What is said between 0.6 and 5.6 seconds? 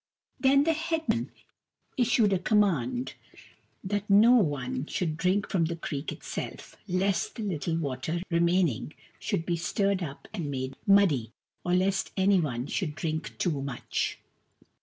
the head men issued a command that no one should drink